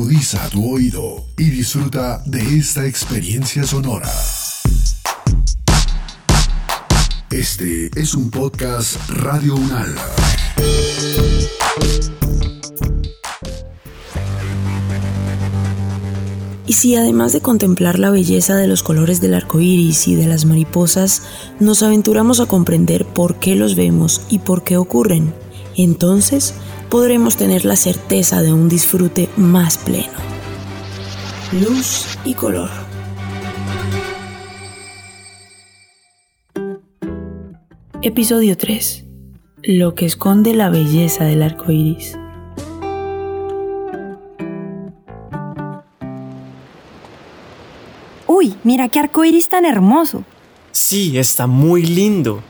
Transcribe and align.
Agudiza 0.00 0.48
tu 0.48 0.76
oído 0.76 1.26
y 1.36 1.50
disfruta 1.50 2.22
de 2.24 2.40
esta 2.56 2.86
experiencia 2.86 3.64
sonora. 3.64 4.10
Este 7.30 7.90
es 7.94 8.14
un 8.14 8.30
podcast 8.30 8.96
Radio 9.10 9.56
Unal. 9.56 9.94
Y 16.66 16.72
si 16.72 16.96
además 16.96 17.34
de 17.34 17.42
contemplar 17.42 17.98
la 17.98 18.08
belleza 18.08 18.56
de 18.56 18.68
los 18.68 18.82
colores 18.82 19.20
del 19.20 19.34
arco 19.34 19.60
iris 19.60 20.08
y 20.08 20.14
de 20.14 20.26
las 20.26 20.46
mariposas, 20.46 21.24
nos 21.60 21.82
aventuramos 21.82 22.40
a 22.40 22.46
comprender 22.46 23.04
por 23.04 23.38
qué 23.38 23.54
los 23.54 23.76
vemos 23.76 24.22
y 24.30 24.38
por 24.38 24.64
qué 24.64 24.78
ocurren, 24.78 25.34
entonces 25.76 26.54
podremos 26.90 27.36
tener 27.36 27.64
la 27.64 27.76
certeza 27.76 28.42
de 28.42 28.52
un 28.52 28.68
disfrute 28.68 29.28
más 29.36 29.78
pleno. 29.78 30.18
Luz 31.52 32.18
y 32.24 32.34
color. 32.34 32.68
Episodio 38.02 38.56
3. 38.56 39.04
Lo 39.62 39.94
que 39.94 40.04
esconde 40.04 40.52
la 40.52 40.68
belleza 40.68 41.24
del 41.24 41.42
arco 41.42 41.70
iris. 41.70 42.18
Uy, 48.26 48.54
mira 48.64 48.88
qué 48.88 48.98
arco 48.98 49.24
iris 49.24 49.48
tan 49.48 49.64
hermoso. 49.64 50.24
Sí, 50.72 51.16
está 51.18 51.46
muy 51.46 51.84
lindo. 51.84 52.42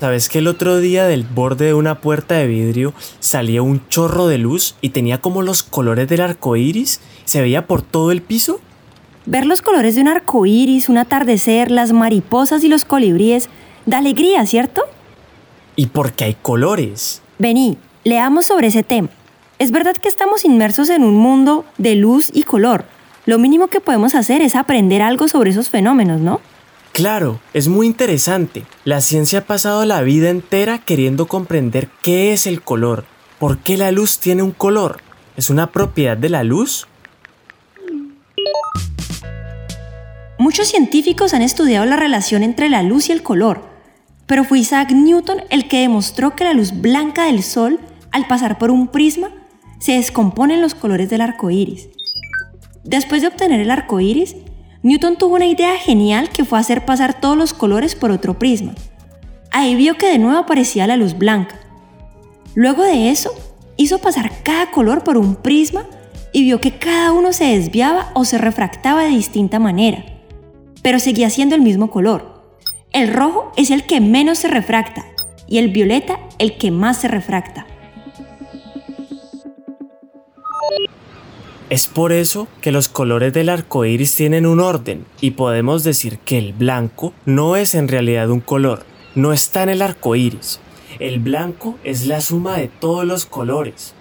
¿Sabes 0.00 0.28
que 0.28 0.38
el 0.38 0.48
otro 0.48 0.80
día 0.80 1.06
del 1.06 1.22
borde 1.22 1.66
de 1.66 1.74
una 1.74 2.00
puerta 2.00 2.34
de 2.34 2.46
vidrio 2.46 2.92
salía 3.20 3.62
un 3.62 3.86
chorro 3.88 4.26
de 4.26 4.38
luz 4.38 4.74
y 4.80 4.90
tenía 4.90 5.20
como 5.20 5.40
los 5.42 5.62
colores 5.62 6.08
del 6.08 6.20
arco 6.20 6.56
iris? 6.56 7.00
¿Se 7.24 7.40
veía 7.40 7.66
por 7.66 7.82
todo 7.82 8.10
el 8.10 8.20
piso? 8.20 8.60
Ver 9.24 9.46
los 9.46 9.62
colores 9.62 9.94
de 9.94 10.02
un 10.02 10.08
arco 10.08 10.44
iris, 10.44 10.88
un 10.88 10.98
atardecer, 10.98 11.70
las 11.70 11.92
mariposas 11.92 12.64
y 12.64 12.68
los 12.68 12.84
colibríes, 12.84 13.48
da 13.86 13.98
alegría, 13.98 14.44
¿cierto? 14.44 14.82
¿Y 15.76 15.86
por 15.86 16.12
qué 16.12 16.24
hay 16.24 16.36
colores? 16.40 17.22
Vení, 17.38 17.78
leamos 18.02 18.46
sobre 18.46 18.66
ese 18.66 18.82
tema. 18.82 19.08
Es 19.58 19.70
verdad 19.70 19.96
que 19.96 20.08
estamos 20.08 20.44
inmersos 20.44 20.90
en 20.90 21.04
un 21.04 21.14
mundo 21.14 21.64
de 21.78 21.94
luz 21.94 22.30
y 22.34 22.42
color. 22.42 22.84
Lo 23.24 23.38
mínimo 23.38 23.68
que 23.68 23.80
podemos 23.80 24.14
hacer 24.14 24.42
es 24.42 24.56
aprender 24.56 25.00
algo 25.00 25.28
sobre 25.28 25.50
esos 25.50 25.70
fenómenos, 25.70 26.20
¿no? 26.20 26.40
Claro, 26.94 27.40
es 27.54 27.66
muy 27.66 27.88
interesante. 27.88 28.62
La 28.84 29.00
ciencia 29.00 29.40
ha 29.40 29.44
pasado 29.46 29.84
la 29.84 30.00
vida 30.02 30.30
entera 30.30 30.78
queriendo 30.78 31.26
comprender 31.26 31.88
qué 32.04 32.32
es 32.32 32.46
el 32.46 32.62
color, 32.62 33.04
por 33.40 33.58
qué 33.58 33.76
la 33.76 33.90
luz 33.90 34.20
tiene 34.20 34.44
un 34.44 34.52
color. 34.52 35.00
¿Es 35.36 35.50
una 35.50 35.72
propiedad 35.72 36.16
de 36.16 36.28
la 36.28 36.44
luz? 36.44 36.86
Muchos 40.38 40.68
científicos 40.68 41.34
han 41.34 41.42
estudiado 41.42 41.84
la 41.84 41.96
relación 41.96 42.44
entre 42.44 42.68
la 42.68 42.84
luz 42.84 43.08
y 43.08 43.12
el 43.12 43.24
color, 43.24 43.62
pero 44.26 44.44
fue 44.44 44.60
Isaac 44.60 44.92
Newton 44.92 45.38
el 45.50 45.66
que 45.66 45.80
demostró 45.80 46.36
que 46.36 46.44
la 46.44 46.54
luz 46.54 46.80
blanca 46.80 47.24
del 47.24 47.42
sol, 47.42 47.80
al 48.12 48.28
pasar 48.28 48.56
por 48.56 48.70
un 48.70 48.86
prisma, 48.86 49.30
se 49.80 49.94
descompone 49.94 50.54
en 50.54 50.62
los 50.62 50.76
colores 50.76 51.10
del 51.10 51.22
arco 51.22 51.50
iris. 51.50 51.88
Después 52.84 53.20
de 53.20 53.26
obtener 53.26 53.60
el 53.60 53.72
arco 53.72 53.98
iris, 53.98 54.36
Newton 54.84 55.16
tuvo 55.16 55.36
una 55.36 55.46
idea 55.46 55.78
genial 55.78 56.28
que 56.28 56.44
fue 56.44 56.58
hacer 56.58 56.84
pasar 56.84 57.18
todos 57.18 57.38
los 57.38 57.54
colores 57.54 57.94
por 57.94 58.10
otro 58.10 58.38
prisma. 58.38 58.74
Ahí 59.50 59.74
vio 59.76 59.96
que 59.96 60.10
de 60.10 60.18
nuevo 60.18 60.38
aparecía 60.38 60.86
la 60.86 60.98
luz 60.98 61.16
blanca. 61.16 61.58
Luego 62.54 62.82
de 62.82 63.08
eso, 63.08 63.32
hizo 63.78 63.98
pasar 63.98 64.30
cada 64.42 64.70
color 64.72 65.02
por 65.02 65.16
un 65.16 65.36
prisma 65.36 65.86
y 66.34 66.42
vio 66.42 66.60
que 66.60 66.72
cada 66.72 67.12
uno 67.12 67.32
se 67.32 67.46
desviaba 67.46 68.10
o 68.12 68.26
se 68.26 68.36
refractaba 68.36 69.04
de 69.04 69.08
distinta 69.08 69.58
manera, 69.58 70.04
pero 70.82 70.98
seguía 70.98 71.30
siendo 71.30 71.54
el 71.54 71.62
mismo 71.62 71.88
color. 71.88 72.44
El 72.92 73.10
rojo 73.10 73.52
es 73.56 73.70
el 73.70 73.84
que 73.84 74.02
menos 74.02 74.36
se 74.36 74.48
refracta 74.48 75.06
y 75.48 75.56
el 75.56 75.68
violeta 75.68 76.20
el 76.38 76.58
que 76.58 76.70
más 76.70 76.98
se 76.98 77.08
refracta. 77.08 77.66
Es 81.70 81.86
por 81.86 82.12
eso 82.12 82.46
que 82.60 82.72
los 82.72 82.90
colores 82.90 83.32
del 83.32 83.48
arco 83.48 83.86
iris 83.86 84.14
tienen 84.14 84.44
un 84.44 84.60
orden 84.60 85.06
y 85.22 85.30
podemos 85.30 85.82
decir 85.82 86.18
que 86.18 86.36
el 86.36 86.52
blanco 86.52 87.14
no 87.24 87.56
es 87.56 87.74
en 87.74 87.88
realidad 87.88 88.28
un 88.28 88.40
color, 88.40 88.84
no 89.14 89.32
está 89.32 89.62
en 89.62 89.70
el 89.70 89.80
arco 89.80 90.14
iris. 90.14 90.60
El 90.98 91.20
blanco 91.20 91.78
es 91.82 92.06
la 92.06 92.20
suma 92.20 92.58
de 92.58 92.68
todos 92.68 93.06
los 93.06 93.24
colores. 93.24 93.94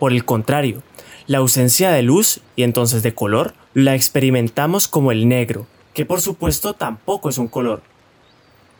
Por 0.00 0.12
el 0.12 0.24
contrario, 0.24 0.82
la 1.28 1.38
ausencia 1.38 1.92
de 1.92 2.02
luz 2.02 2.40
y 2.56 2.64
entonces 2.64 3.04
de 3.04 3.14
color 3.14 3.54
la 3.72 3.94
experimentamos 3.94 4.88
como 4.88 5.12
el 5.12 5.28
negro, 5.28 5.68
que 5.94 6.04
por 6.04 6.20
supuesto 6.20 6.74
tampoco 6.74 7.28
es 7.28 7.38
un 7.38 7.46
color. 7.46 7.82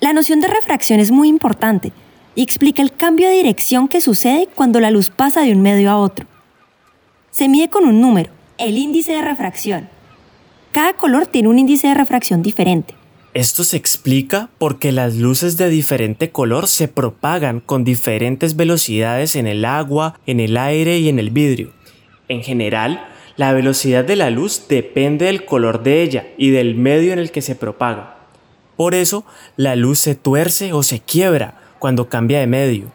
La 0.01 0.13
noción 0.13 0.41
de 0.41 0.49
refracción 0.49 0.99
es 0.99 1.13
muy 1.13 1.29
importante 1.29 1.93
y 2.35 2.43
explica 2.43 2.83
el 2.83 2.93
cambio 2.93 3.29
de 3.29 3.37
dirección 3.37 3.87
que 3.87 4.01
sucede 4.01 4.49
cuando 4.53 4.81
la 4.81 4.91
luz 4.91 5.11
pasa 5.11 5.43
de 5.43 5.53
un 5.53 5.63
medio 5.63 5.91
a 5.91 5.97
otro 5.97 6.27
se 7.35 7.49
mide 7.49 7.69
con 7.69 7.85
un 7.85 8.01
número, 8.01 8.31
el 8.59 8.79
índice 8.79 9.11
de 9.11 9.21
refracción. 9.21 9.89
Cada 10.71 10.93
color 10.93 11.27
tiene 11.27 11.49
un 11.49 11.59
índice 11.59 11.89
de 11.89 11.95
refracción 11.95 12.45
diferente. 12.45 12.95
Esto 13.35 13.65
se 13.65 13.77
explica 13.77 14.51
porque 14.59 14.93
las 14.93 15.17
luces 15.17 15.57
de 15.57 15.69
diferente 15.69 16.31
color 16.31 16.69
se 16.69 16.87
propagan 16.87 17.59
con 17.59 17.83
diferentes 17.83 18.55
velocidades 18.55 19.35
en 19.35 19.49
el 19.49 19.65
agua, 19.65 20.21
en 20.27 20.39
el 20.39 20.57
aire 20.57 21.01
y 21.01 21.09
en 21.09 21.19
el 21.19 21.31
vidrio. 21.31 21.73
En 22.29 22.45
general, 22.45 23.05
la 23.37 23.53
velocidad 23.53 24.05
de 24.05 24.15
la 24.15 24.31
luz 24.31 24.67
depende 24.69 25.25
del 25.25 25.45
color 25.45 25.83
de 25.83 26.03
ella 26.03 26.29
y 26.39 26.51
del 26.51 26.77
medio 26.77 27.13
en 27.13 27.19
el 27.19 27.33
que 27.33 27.43
se 27.43 27.57
propaga. 27.57 28.17
Por 28.77 28.95
eso, 28.95 29.25
la 29.57 29.75
luz 29.75 29.99
se 29.99 30.15
tuerce 30.15 30.73
o 30.73 30.85
se 30.85 31.01
quiebra 31.01 31.61
cuando 31.81 32.09
cambia 32.09 32.39
de 32.39 32.47
medio. 32.47 32.93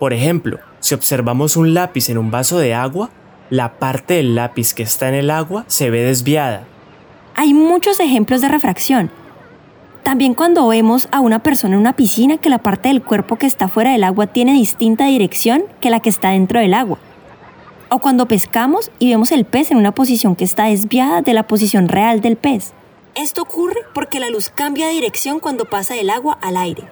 Por 0.00 0.12
ejemplo, 0.12 0.58
si 0.80 0.96
observamos 0.96 1.56
un 1.56 1.72
lápiz 1.72 2.10
en 2.10 2.18
un 2.18 2.32
vaso 2.32 2.58
de 2.58 2.74
agua, 2.74 3.10
la 3.50 3.78
parte 3.78 4.14
del 4.14 4.34
lápiz 4.34 4.74
que 4.74 4.82
está 4.82 5.08
en 5.08 5.14
el 5.14 5.30
agua 5.30 5.64
se 5.66 5.90
ve 5.90 6.02
desviada. 6.02 6.64
Hay 7.34 7.54
muchos 7.54 8.00
ejemplos 8.00 8.40
de 8.40 8.48
refracción. 8.48 9.10
También 10.02 10.34
cuando 10.34 10.68
vemos 10.68 11.08
a 11.10 11.20
una 11.20 11.40
persona 11.40 11.74
en 11.74 11.80
una 11.80 11.96
piscina 11.96 12.38
que 12.38 12.48
la 12.48 12.58
parte 12.58 12.88
del 12.88 13.02
cuerpo 13.02 13.36
que 13.36 13.46
está 13.46 13.68
fuera 13.68 13.92
del 13.92 14.04
agua 14.04 14.28
tiene 14.28 14.52
distinta 14.52 15.06
dirección 15.06 15.64
que 15.80 15.90
la 15.90 16.00
que 16.00 16.08
está 16.08 16.30
dentro 16.30 16.60
del 16.60 16.74
agua. 16.74 16.98
O 17.90 17.98
cuando 17.98 18.26
pescamos 18.26 18.90
y 18.98 19.10
vemos 19.10 19.32
el 19.32 19.44
pez 19.44 19.70
en 19.70 19.78
una 19.78 19.92
posición 19.92 20.36
que 20.36 20.44
está 20.44 20.66
desviada 20.66 21.22
de 21.22 21.34
la 21.34 21.46
posición 21.46 21.88
real 21.88 22.20
del 22.20 22.36
pez. 22.36 22.72
Esto 23.14 23.42
ocurre 23.42 23.80
porque 23.94 24.20
la 24.20 24.30
luz 24.30 24.50
cambia 24.50 24.86
de 24.86 24.92
dirección 24.92 25.40
cuando 25.40 25.64
pasa 25.64 25.94
del 25.94 26.10
agua 26.10 26.38
al 26.40 26.56
aire. 26.56 26.84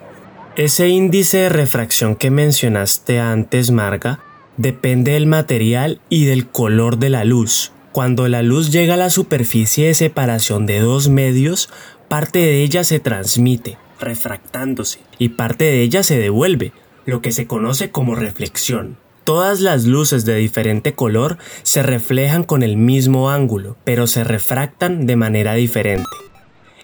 Ese 0.56 0.88
índice 0.88 1.38
de 1.38 1.48
refracción 1.48 2.16
que 2.16 2.30
mencionaste 2.30 3.18
antes, 3.18 3.70
Marga, 3.70 4.20
depende 4.56 5.12
del 5.12 5.26
material 5.26 6.00
y 6.08 6.24
del 6.24 6.48
color 6.48 6.98
de 6.98 7.10
la 7.10 7.24
luz. 7.24 7.72
Cuando 7.92 8.26
la 8.28 8.42
luz 8.42 8.72
llega 8.72 8.94
a 8.94 8.96
la 8.96 9.10
superficie 9.10 9.86
de 9.86 9.94
separación 9.94 10.66
de 10.66 10.80
dos 10.80 11.08
medios, 11.08 11.68
parte 12.08 12.40
de 12.40 12.62
ella 12.62 12.84
se 12.84 13.00
transmite, 13.00 13.78
refractándose, 14.00 15.00
y 15.18 15.30
parte 15.30 15.64
de 15.64 15.82
ella 15.82 16.02
se 16.02 16.18
devuelve, 16.18 16.72
lo 17.06 17.20
que 17.20 17.32
se 17.32 17.46
conoce 17.46 17.90
como 17.90 18.14
reflexión. 18.14 18.98
Todas 19.24 19.60
las 19.60 19.84
luces 19.84 20.24
de 20.24 20.34
diferente 20.36 20.94
color 20.94 21.38
se 21.62 21.82
reflejan 21.82 22.44
con 22.44 22.62
el 22.62 22.76
mismo 22.76 23.30
ángulo, 23.30 23.76
pero 23.84 24.06
se 24.06 24.22
refractan 24.22 25.06
de 25.06 25.16
manera 25.16 25.54
diferente. 25.54 26.10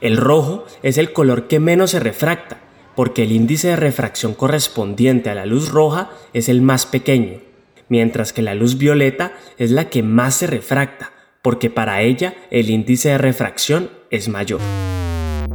El 0.01 0.17
rojo 0.17 0.65
es 0.83 0.97
el 0.97 1.13
color 1.13 1.49
que 1.49 1.61
menos 1.61 1.91
se 1.91 2.01
refracta, 2.01 2.59
porque 2.97 3.25
el 3.25 3.33
índice 3.33 3.69
de 3.69 3.77
refracción 3.77 4.35
correspondiente 4.35 5.29
a 5.29 5.35
la 5.35 5.45
luz 5.45 5.69
roja 5.69 6.11
es 6.33 6.49
el 6.49 6.63
más 6.63 6.87
pequeño, 6.87 7.41
mientras 7.91 8.33
que 8.33 8.41
la 8.41 8.54
luz 8.54 8.78
violeta 8.78 9.33
es 9.59 9.71
la 9.71 9.91
que 9.91 10.03
más 10.03 10.37
se 10.37 10.47
refracta, 10.47 11.13
porque 11.42 11.69
para 11.69 12.01
ella 12.01 12.34
el 12.51 12.71
índice 12.71 13.10
de 13.10 13.19
refracción 13.19 13.91
es 14.10 14.28
mayor. 14.28 14.60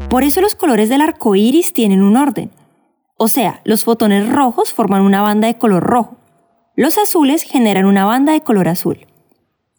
Por 0.09 0.23
eso 0.23 0.41
los 0.41 0.53
colores 0.53 0.89
del 0.89 1.01
arco 1.01 1.35
iris 1.35 1.73
tienen 1.73 2.03
un 2.03 2.17
orden. 2.17 2.51
O 3.17 3.27
sea, 3.27 3.61
los 3.63 3.83
fotones 3.83 4.29
rojos 4.31 4.73
forman 4.73 5.01
una 5.01 5.21
banda 5.21 5.47
de 5.47 5.57
color 5.57 5.83
rojo. 5.83 6.17
Los 6.75 6.97
azules 6.97 7.43
generan 7.43 7.85
una 7.85 8.05
banda 8.05 8.33
de 8.33 8.41
color 8.41 8.67
azul. 8.67 9.07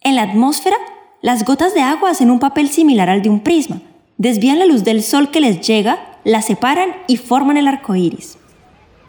En 0.00 0.16
la 0.16 0.22
atmósfera, 0.22 0.76
las 1.20 1.44
gotas 1.44 1.74
de 1.74 1.82
agua 1.82 2.10
hacen 2.10 2.30
un 2.30 2.38
papel 2.38 2.70
similar 2.70 3.10
al 3.10 3.22
de 3.22 3.28
un 3.28 3.40
prisma. 3.40 3.82
Desvían 4.16 4.58
la 4.58 4.64
luz 4.64 4.84
del 4.84 5.02
sol 5.02 5.30
que 5.30 5.40
les 5.40 5.60
llega, 5.60 6.20
la 6.24 6.40
separan 6.40 6.94
y 7.06 7.18
forman 7.18 7.58
el 7.58 7.68
arco 7.68 7.94
iris. 7.94 8.38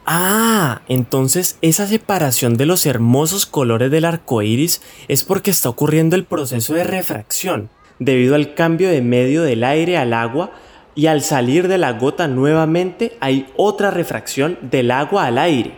Ah, 0.10 0.84
entonces 0.88 1.58
esa 1.62 1.86
separación 1.86 2.56
de 2.56 2.66
los 2.66 2.86
hermosos 2.86 3.46
colores 3.46 3.92
del 3.92 4.06
arco 4.06 4.42
iris 4.42 4.82
es 5.10 5.26
porque 5.26 5.52
está 5.52 5.68
ocurriendo 5.68 6.16
el 6.16 6.24
proceso 6.24 6.74
de 6.76 6.86
refracción, 6.86 7.70
debido 8.00 8.36
al 8.36 8.54
cambio 8.54 8.90
de 8.90 9.02
medio 9.02 9.44
del 9.44 9.66
aire 9.66 9.98
al 9.98 10.14
agua 10.14 10.52
y 10.96 11.08
al 11.08 11.22
salir 11.24 11.68
de 11.68 11.78
la 11.78 11.92
gota 11.92 12.30
nuevamente 12.30 13.18
hay 13.20 13.48
otra 13.58 13.92
refracción 13.92 14.58
del 14.62 14.92
agua 14.92 15.26
al 15.26 15.38
aire. 15.38 15.78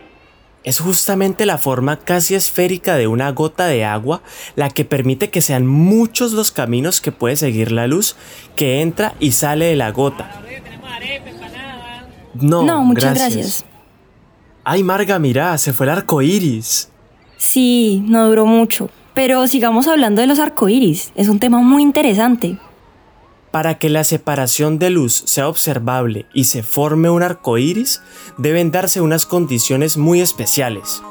Es 0.62 0.78
justamente 0.78 1.44
la 1.44 1.58
forma 1.58 1.98
casi 1.98 2.36
esférica 2.36 2.94
de 2.94 3.08
una 3.08 3.32
gota 3.32 3.66
de 3.66 3.84
agua 3.84 4.22
la 4.54 4.70
que 4.70 4.84
permite 4.84 5.30
que 5.30 5.42
sean 5.42 5.66
muchos 5.66 6.34
los 6.34 6.52
caminos 6.52 7.00
que 7.00 7.10
puede 7.10 7.34
seguir 7.34 7.72
la 7.72 7.88
luz 7.88 8.14
que 8.54 8.80
entra 8.80 9.12
y 9.18 9.32
sale 9.32 9.64
de 9.64 9.76
la 9.76 9.90
gota. 9.90 10.40
No, 12.34 12.62
no 12.62 12.84
muchas 12.84 13.14
gracias. 13.14 13.64
Ay, 14.64 14.82
Marga, 14.82 15.18
mira, 15.18 15.56
se 15.58 15.72
fue 15.72 15.86
el 15.86 15.90
arco 15.90 16.20
iris. 16.20 16.90
Sí, 17.36 18.04
no 18.06 18.28
duró 18.28 18.44
mucho. 18.44 18.90
Pero 19.14 19.46
sigamos 19.48 19.88
hablando 19.88 20.20
de 20.20 20.26
los 20.26 20.38
arcoíris. 20.38 21.12
Es 21.14 21.28
un 21.28 21.38
tema 21.38 21.60
muy 21.60 21.82
interesante. 21.82 22.58
Para 23.50 23.78
que 23.78 23.88
la 23.88 24.04
separación 24.04 24.78
de 24.78 24.90
luz 24.90 25.22
sea 25.26 25.48
observable 25.48 26.26
y 26.32 26.44
se 26.44 26.62
forme 26.62 27.10
un 27.10 27.22
arco 27.22 27.58
iris, 27.58 28.02
deben 28.36 28.70
darse 28.70 29.00
unas 29.00 29.26
condiciones 29.26 29.96
muy 29.96 30.20
especiales. 30.20 31.02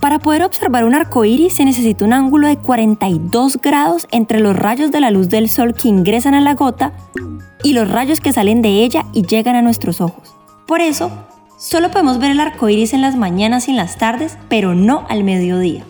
Para 0.00 0.18
poder 0.18 0.44
observar 0.44 0.84
un 0.84 0.94
arco 0.94 1.26
iris 1.26 1.54
se 1.54 1.66
necesita 1.66 2.04
un 2.04 2.14
ángulo 2.14 2.48
de 2.48 2.56
42 2.56 3.60
grados 3.60 4.06
entre 4.12 4.40
los 4.40 4.56
rayos 4.56 4.90
de 4.90 5.00
la 5.00 5.10
luz 5.10 5.28
del 5.28 5.50
sol 5.50 5.74
que 5.74 5.88
ingresan 5.88 6.34
a 6.34 6.40
la 6.40 6.54
gota 6.54 6.92
y 7.62 7.74
los 7.74 7.90
rayos 7.90 8.20
que 8.20 8.32
salen 8.32 8.62
de 8.62 8.82
ella 8.82 9.04
y 9.12 9.26
llegan 9.26 9.56
a 9.56 9.62
nuestros 9.62 10.00
ojos. 10.00 10.39
Por 10.70 10.82
eso, 10.82 11.10
solo 11.58 11.90
podemos 11.90 12.20
ver 12.20 12.30
el 12.30 12.38
arco 12.38 12.68
iris 12.68 12.94
en 12.94 13.00
las 13.00 13.16
mañanas 13.16 13.66
y 13.66 13.72
en 13.72 13.76
las 13.76 13.98
tardes, 13.98 14.38
pero 14.48 14.76
no 14.76 15.04
al 15.08 15.24
mediodía. 15.24 15.82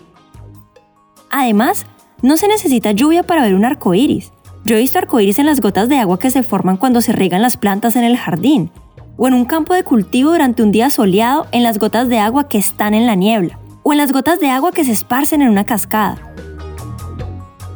Además, 1.29 1.85
no 2.23 2.35
se 2.35 2.47
necesita 2.47 2.91
lluvia 2.91 3.21
para 3.21 3.43
ver 3.43 3.53
un 3.53 3.63
arco 3.63 3.93
iris. 3.93 4.31
Yo 4.65 4.75
he 4.75 4.79
visto 4.79 4.97
arcoíris 4.97 5.37
en 5.37 5.45
las 5.45 5.61
gotas 5.61 5.87
de 5.87 5.99
agua 5.99 6.17
que 6.17 6.31
se 6.31 6.41
forman 6.41 6.77
cuando 6.77 7.01
se 7.01 7.13
riegan 7.13 7.43
las 7.43 7.57
plantas 7.57 7.95
en 7.95 8.03
el 8.03 8.17
jardín, 8.17 8.71
o 9.17 9.27
en 9.27 9.35
un 9.35 9.45
campo 9.45 9.75
de 9.75 9.83
cultivo 9.83 10.31
durante 10.31 10.63
un 10.63 10.71
día 10.71 10.89
soleado 10.89 11.45
en 11.51 11.61
las 11.61 11.77
gotas 11.77 12.09
de 12.09 12.17
agua 12.17 12.47
que 12.47 12.57
están 12.57 12.95
en 12.95 13.05
la 13.05 13.13
niebla, 13.13 13.59
o 13.83 13.91
en 13.91 13.99
las 13.99 14.11
gotas 14.11 14.39
de 14.39 14.49
agua 14.49 14.71
que 14.71 14.83
se 14.83 14.93
esparcen 14.93 15.43
en 15.43 15.49
una 15.49 15.63
cascada. 15.63 16.33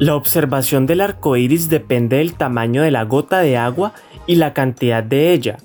La 0.00 0.16
observación 0.16 0.86
del 0.86 1.00
arco 1.00 1.36
iris 1.36 1.68
depende 1.68 2.16
del 2.16 2.34
tamaño 2.34 2.82
de 2.82 2.90
la 2.90 3.04
gota 3.04 3.38
de 3.38 3.56
agua 3.56 3.92
y 4.26 4.34
la 4.34 4.52
cantidad 4.54 5.04
de 5.04 5.32
ella. 5.32 5.58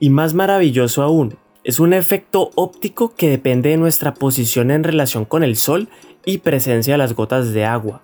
Y 0.00 0.08
más 0.08 0.32
maravilloso 0.32 1.02
aún, 1.02 1.36
es 1.62 1.78
un 1.78 1.92
efecto 1.92 2.50
óptico 2.54 3.14
que 3.14 3.28
depende 3.28 3.68
de 3.68 3.76
nuestra 3.76 4.14
posición 4.14 4.70
en 4.70 4.82
relación 4.82 5.26
con 5.26 5.44
el 5.44 5.56
sol 5.56 5.88
y 6.24 6.38
presencia 6.38 6.94
de 6.94 6.98
las 6.98 7.14
gotas 7.14 7.52
de 7.52 7.66
agua. 7.66 8.00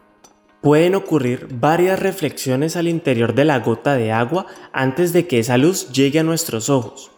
Pueden 0.61 0.95
ocurrir 0.95 1.49
varias 1.59 1.99
reflexiones 1.99 2.77
al 2.77 2.87
interior 2.87 3.35
de 3.35 3.47
la 3.47 3.61
gota 3.61 3.95
de 3.95 4.13
agua 4.13 4.47
antes 4.75 5.15
de 5.15 5.27
que 5.27 5.39
esa 5.39 5.57
luz 5.57 5.91
llegue 5.91 6.19
a 6.19 6.23
nuestros 6.23 6.69
ojos. 6.69 7.11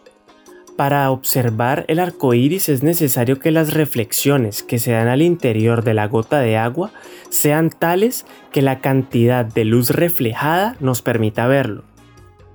Para 0.77 1.11
observar 1.11 1.83
el 1.89 1.99
arco 1.99 2.33
iris 2.33 2.69
es 2.69 2.83
necesario 2.83 3.37
que 3.39 3.51
las 3.51 3.73
reflexiones 3.73 4.63
que 4.63 4.79
se 4.79 4.93
dan 4.93 5.09
al 5.09 5.21
interior 5.21 5.83
de 5.83 5.93
la 5.93 6.07
gota 6.07 6.39
de 6.39 6.55
agua 6.55 6.91
sean 7.29 7.69
tales 7.69 8.25
que 8.53 8.61
la 8.61 8.79
cantidad 8.79 9.43
de 9.43 9.65
luz 9.65 9.89
reflejada 9.89 10.77
nos 10.79 11.01
permita 11.01 11.47
verlo. 11.47 11.83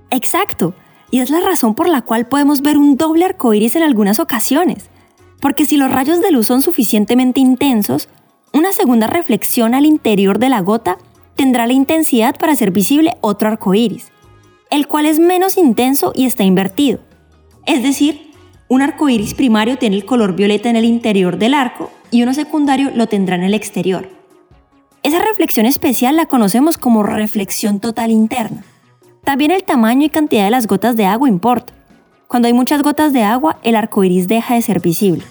Exacto, 0.09 0.73
y 1.11 1.19
es 1.19 1.29
la 1.29 1.41
razón 1.41 1.75
por 1.75 1.87
la 1.87 2.01
cual 2.01 2.27
podemos 2.27 2.61
ver 2.61 2.77
un 2.77 2.97
doble 2.97 3.25
arco 3.25 3.53
iris 3.53 3.75
en 3.75 3.83
algunas 3.83 4.19
ocasiones. 4.19 4.89
Porque 5.41 5.65
si 5.65 5.77
los 5.77 5.91
rayos 5.91 6.21
de 6.21 6.31
luz 6.31 6.47
son 6.47 6.61
suficientemente 6.61 7.39
intensos, 7.39 8.09
una 8.53 8.73
segunda 8.73 9.07
reflexión 9.07 9.75
al 9.75 9.85
interior 9.85 10.39
de 10.39 10.49
la 10.49 10.61
gota 10.61 10.97
tendrá 11.35 11.67
la 11.67 11.73
intensidad 11.73 12.35
para 12.37 12.53
hacer 12.53 12.71
visible 12.71 13.17
otro 13.21 13.49
arco 13.49 13.73
iris, 13.73 14.11
el 14.69 14.87
cual 14.87 15.05
es 15.05 15.19
menos 15.19 15.57
intenso 15.57 16.13
y 16.15 16.25
está 16.25 16.43
invertido. 16.43 16.99
Es 17.65 17.83
decir, 17.83 18.31
un 18.67 18.81
arco 18.81 19.09
iris 19.09 19.33
primario 19.33 19.77
tiene 19.77 19.97
el 19.97 20.05
color 20.05 20.35
violeta 20.35 20.69
en 20.69 20.75
el 20.75 20.85
interior 20.85 21.37
del 21.37 21.53
arco 21.53 21.91
y 22.11 22.23
uno 22.23 22.33
secundario 22.33 22.91
lo 22.95 23.07
tendrá 23.07 23.35
en 23.35 23.43
el 23.43 23.53
exterior. 23.53 24.09
Esa 25.03 25.19
reflexión 25.19 25.67
especial 25.67 26.15
la 26.15 26.25
conocemos 26.25 26.77
como 26.77 27.03
reflexión 27.03 27.79
total 27.79 28.09
interna. 28.09 28.63
También 29.25 29.49
el 29.49 29.63
tamaño 29.63 30.05
y 30.05 30.09
cantidad 30.09 30.45
de 30.45 30.51
las 30.51 30.67
gotas 30.67 30.95
de 30.95 31.05
agua 31.05 31.27
importa. 31.27 31.73
Cuando 32.27 32.47
hay 32.47 32.53
muchas 32.53 32.83
gotas 32.83 33.11
de 33.11 33.23
agua, 33.23 33.57
el 33.63 33.75
arco 33.75 34.03
iris 34.03 34.27
deja 34.27 34.53
de 34.53 34.61
ser 34.61 34.79
visible. 34.81 35.23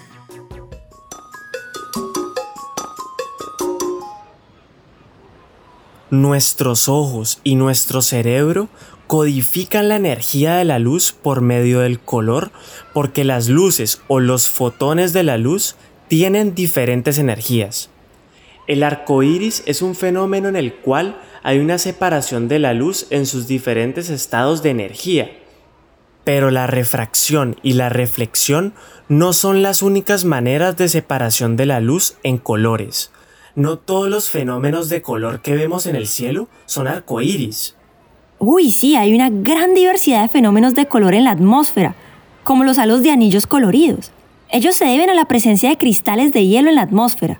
Nuestros 6.09 6.89
ojos 6.89 7.39
y 7.45 7.55
nuestro 7.55 8.01
cerebro 8.01 8.67
codifican 9.07 9.87
la 9.87 9.95
energía 9.95 10.55
de 10.55 10.65
la 10.65 10.77
luz 10.77 11.13
por 11.13 11.39
medio 11.39 11.79
del 11.79 12.01
color 12.01 12.51
porque 12.93 13.23
las 13.23 13.47
luces 13.47 14.01
o 14.07 14.19
los 14.19 14.49
fotones 14.49 15.13
de 15.13 15.23
la 15.23 15.37
luz 15.37 15.77
tienen 16.09 16.53
diferentes 16.53 17.17
energías. 17.17 17.89
El 18.67 18.83
arco 18.83 19.23
iris 19.23 19.63
es 19.65 19.81
un 19.81 19.95
fenómeno 19.95 20.49
en 20.49 20.57
el 20.57 20.73
cual 20.73 21.17
hay 21.45 21.59
una 21.59 21.77
separación 21.77 22.47
de 22.47 22.57
la 22.57 22.73
luz 22.73 23.05
en 23.11 23.27
sus 23.27 23.45
diferentes 23.45 24.09
estados 24.09 24.63
de 24.63 24.71
energía. 24.71 25.29
Pero 26.23 26.49
la 26.49 26.65
refracción 26.65 27.55
y 27.61 27.73
la 27.73 27.87
reflexión 27.87 28.73
no 29.09 29.31
son 29.31 29.61
las 29.61 29.83
únicas 29.83 30.25
maneras 30.25 30.75
de 30.75 30.89
separación 30.89 31.55
de 31.55 31.67
la 31.67 31.79
luz 31.81 32.17
en 32.23 32.39
colores. 32.39 33.11
No 33.53 33.77
todos 33.77 34.09
los 34.09 34.31
fenómenos 34.31 34.89
de 34.89 35.03
color 35.03 35.43
que 35.43 35.53
vemos 35.53 35.85
en 35.85 35.95
el 35.95 36.07
cielo 36.07 36.47
son 36.65 36.87
arcoíris. 36.87 37.75
Uy, 38.39 38.71
sí, 38.71 38.95
hay 38.95 39.13
una 39.13 39.29
gran 39.29 39.75
diversidad 39.75 40.23
de 40.23 40.29
fenómenos 40.29 40.73
de 40.73 40.87
color 40.87 41.13
en 41.13 41.25
la 41.25 41.31
atmósfera, 41.31 41.93
como 42.43 42.63
los 42.63 42.79
halos 42.79 43.03
de 43.03 43.11
anillos 43.11 43.45
coloridos. 43.45 44.11
Ellos 44.49 44.75
se 44.75 44.85
deben 44.85 45.11
a 45.11 45.13
la 45.13 45.25
presencia 45.25 45.69
de 45.69 45.77
cristales 45.77 46.33
de 46.33 46.47
hielo 46.47 46.69
en 46.69 46.75
la 46.77 46.81
atmósfera. 46.81 47.39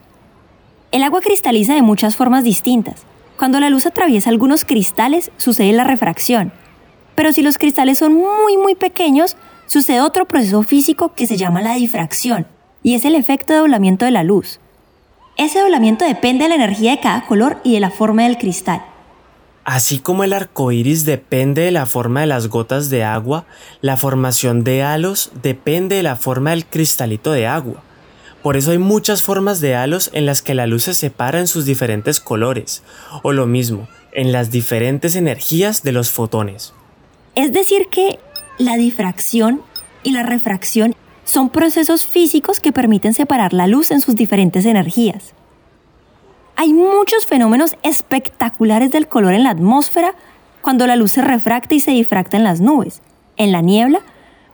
El 0.92 1.02
agua 1.02 1.22
cristaliza 1.22 1.74
de 1.74 1.82
muchas 1.82 2.16
formas 2.16 2.44
distintas. 2.44 3.04
Cuando 3.38 3.60
la 3.60 3.70
luz 3.70 3.86
atraviesa 3.86 4.30
algunos 4.30 4.64
cristales, 4.64 5.32
sucede 5.38 5.74
la 5.74 5.84
refracción. 5.84 6.54
Pero 7.16 7.32
si 7.34 7.42
los 7.42 7.58
cristales 7.58 7.98
son 8.00 8.14
muy 8.14 8.58
muy 8.58 8.76
pequeños, 8.76 9.36
sucede 9.66 10.02
otro 10.02 10.26
proceso 10.26 10.64
físico 10.64 11.14
que 11.14 11.28
se 11.28 11.38
llama 11.38 11.62
la 11.62 11.76
difracción, 11.76 12.48
y 12.84 12.96
es 12.96 13.06
el 13.06 13.16
efecto 13.16 13.54
de 13.54 13.60
doblamiento 13.60 14.06
de 14.06 14.12
la 14.12 14.24
luz. 14.24 14.60
Ese 15.38 15.60
doblamiento 15.60 16.06
depende 16.06 16.44
de 16.44 16.50
la 16.50 16.56
energía 16.56 16.92
de 16.92 17.02
cada 17.02 17.26
color 17.26 17.58
y 17.64 17.74
de 17.74 17.82
la 17.82 17.90
forma 17.90 18.24
del 18.24 18.38
cristal. 18.38 18.84
Así 19.66 20.00
como 20.00 20.24
el 20.24 20.32
arco 20.32 20.72
iris 20.72 21.06
depende 21.06 21.64
de 21.64 21.72
la 21.72 21.88
forma 21.88 22.22
de 22.22 22.28
las 22.28 22.48
gotas 22.48 22.90
de 22.90 23.04
agua, 23.04 23.46
la 23.82 23.98
formación 23.98 24.64
de 24.64 24.84
halos 24.84 25.32
depende 25.42 25.96
de 25.96 26.04
la 26.04 26.16
forma 26.16 26.52
del 26.52 26.66
cristalito 26.66 27.32
de 27.32 27.48
agua. 27.48 27.82
Por 28.46 28.58
eso 28.58 28.70
hay 28.70 28.78
muchas 28.78 29.24
formas 29.24 29.60
de 29.60 29.74
halos 29.74 30.12
en 30.14 30.28
las 30.28 30.44
que 30.44 30.54
la 30.54 30.68
luz 30.68 30.84
se 30.84 30.94
separa 30.94 31.40
en 31.40 31.48
sus 31.48 31.66
diferentes 31.66 32.20
colores, 32.20 32.84
o 33.24 33.34
lo 33.34 33.48
mismo, 33.48 33.88
en 34.12 34.32
las 34.32 34.52
diferentes 34.52 35.16
energías 35.16 35.82
de 35.82 35.92
los 35.92 36.12
fotones. 36.12 36.72
Es 37.34 37.54
decir 37.54 37.88
que 37.90 38.20
la 38.60 38.78
difracción 38.78 39.64
y 40.04 40.12
la 40.12 40.22
refracción 40.22 40.94
son 41.24 41.50
procesos 41.50 42.06
físicos 42.06 42.60
que 42.60 42.72
permiten 42.72 43.16
separar 43.16 43.52
la 43.52 43.66
luz 43.66 43.90
en 43.90 44.00
sus 44.00 44.16
diferentes 44.16 44.68
energías. 44.68 45.34
Hay 46.56 46.72
muchos 46.72 47.26
fenómenos 47.26 47.76
espectaculares 47.82 48.92
del 48.92 49.08
color 49.08 49.34
en 49.34 49.42
la 49.42 49.50
atmósfera 49.50 50.14
cuando 50.62 50.86
la 50.86 50.96
luz 50.96 51.14
se 51.14 51.24
refracta 51.24 51.74
y 51.74 51.80
se 51.80 51.90
difracta 51.90 52.38
en 52.38 52.44
las 52.44 52.62
nubes, 52.62 53.02
en 53.38 53.52
la 53.52 53.62
niebla 53.62 54.02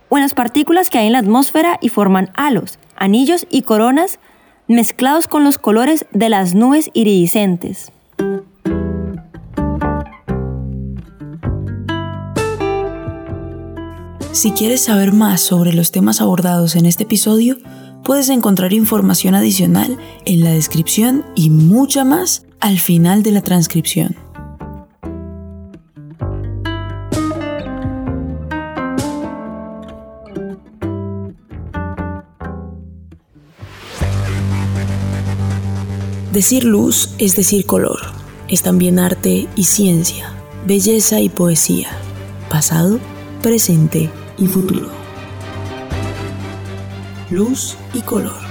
o 0.07 0.15
en 0.15 0.23
las 0.23 0.33
partículas 0.33 0.89
que 0.89 0.97
hay 0.97 1.07
en 1.07 1.13
la 1.13 1.19
atmósfera 1.19 1.77
y 1.81 1.89
forman 1.89 2.29
halos, 2.35 2.79
anillos 3.01 3.47
y 3.49 3.63
coronas 3.63 4.19
mezclados 4.67 5.27
con 5.27 5.43
los 5.43 5.57
colores 5.57 6.05
de 6.11 6.29
las 6.29 6.53
nubes 6.53 6.91
iridiscentes. 6.93 7.91
Si 14.31 14.51
quieres 14.51 14.81
saber 14.81 15.13
más 15.13 15.41
sobre 15.41 15.73
los 15.73 15.91
temas 15.91 16.21
abordados 16.21 16.75
en 16.75 16.85
este 16.85 17.03
episodio, 17.03 17.57
puedes 18.03 18.29
encontrar 18.29 18.71
información 18.71 19.33
adicional 19.33 19.97
en 20.25 20.43
la 20.43 20.51
descripción 20.51 21.25
y 21.35 21.49
mucha 21.49 22.05
más 22.05 22.45
al 22.59 22.77
final 22.77 23.23
de 23.23 23.31
la 23.31 23.41
transcripción. 23.41 24.15
Decir 36.31 36.63
luz 36.63 37.09
es 37.17 37.35
decir 37.35 37.65
color. 37.65 37.99
Es 38.47 38.61
también 38.61 38.99
arte 38.99 39.49
y 39.57 39.63
ciencia, 39.65 40.33
belleza 40.65 41.19
y 41.19 41.27
poesía, 41.27 41.89
pasado, 42.49 42.99
presente 43.41 44.09
y 44.37 44.47
futuro. 44.47 44.87
Luz 47.29 47.75
y 47.93 47.99
color. 47.99 48.50